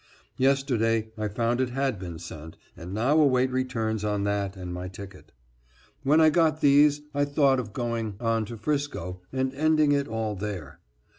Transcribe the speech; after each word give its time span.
Yesterday 0.37 1.11
I 1.15 1.27
found 1.27 1.61
it 1.61 1.69
had 1.69 1.99
been 1.99 2.17
sent, 2.17 2.57
and 2.75 2.91
now 2.91 3.19
await 3.19 3.51
returns 3.51 4.03
on 4.03 4.23
that 4.23 4.57
and 4.57 4.73
my 4.73 4.87
ticket. 4.87 5.31
When 6.01 6.19
I 6.19 6.31
got 6.31 6.59
these 6.59 7.01
I 7.13 7.23
thought 7.23 7.59
of 7.59 7.71
going 7.71 8.15
on 8.19 8.45
to 8.45 8.57
Frisco 8.57 9.21
and 9.31 9.53
ending 9.53 9.91
it 9.91 10.07
all 10.07 10.33
there. 10.33 10.79